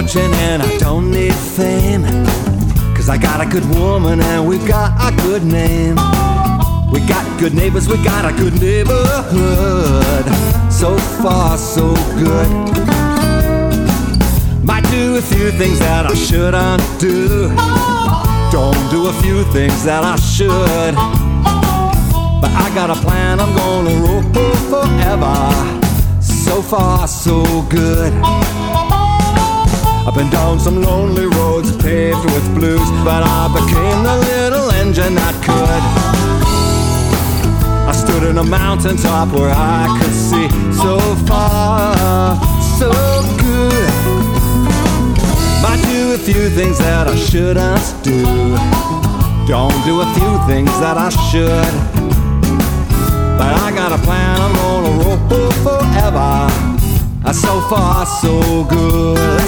[0.00, 2.04] fortune and I don't need fame.
[2.94, 5.96] Cause I got a good woman and we've got a good name.
[6.90, 10.24] We got good neighbors, we got a good neighborhood.
[10.72, 12.48] So far, so good.
[14.64, 17.48] Might do a few things that I shouldn't do.
[18.50, 20.94] Don't do a few things that I should.
[22.40, 24.22] But I got a plan, I'm gonna roll
[24.70, 25.36] forever.
[26.22, 28.12] So far, so good.
[30.10, 35.14] I've been down some lonely roads paved with blues, but I became the little engine
[35.14, 35.82] that could.
[37.86, 40.98] I stood in a mountaintop where I could see so
[41.30, 42.34] far,
[42.74, 42.90] so
[43.38, 43.86] good.
[45.62, 48.24] Might do a few things that I shouldn't do.
[49.46, 51.72] Don't do a few things that I should.
[53.38, 56.50] But I got a plan, I'm gonna roll forever.
[57.32, 59.39] So far, so good.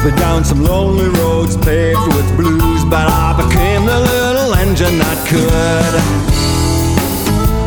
[0.00, 4.98] I've been down some lonely roads paved with blues, but I became the little engine
[4.98, 5.94] that could.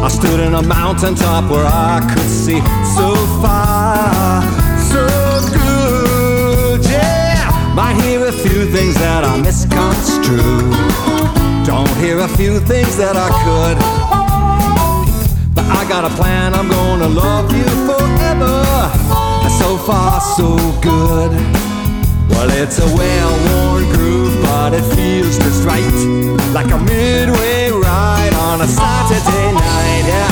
[0.04, 2.58] I stood in a mountaintop where I could see
[2.98, 4.42] so far,
[4.82, 5.06] so
[5.54, 7.54] good, yeah.
[7.76, 10.74] Might hear a few things that I misconstrue.
[11.64, 13.78] Don't hear a few things that I could.
[15.54, 18.66] But I got a plan, I'm gonna love you forever.
[19.60, 21.73] So far, so good.
[22.34, 25.84] Well, it's a well-worn groove, but it feels just right.
[26.54, 30.32] Like a midway ride on a Saturday night, yeah.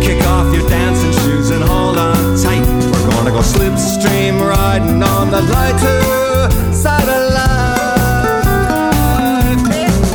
[0.00, 2.66] Kick off your dancing shoes and hold on tight.
[2.66, 8.62] We're gonna go slipstream riding on the lighter side of life.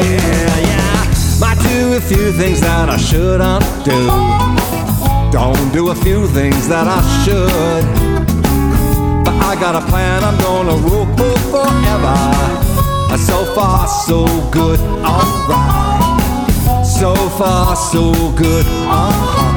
[0.02, 1.40] Yeah, yeah.
[1.40, 4.10] Might do a few things that I shouldn't do.
[5.32, 8.17] Don't do a few things that I should.
[9.60, 11.08] Got a plan, I'm gonna rule
[11.52, 12.16] forever.
[13.18, 16.86] So far, so good, alright.
[16.86, 19.18] So far, so good, uh-huh.
[19.18, 19.57] So far.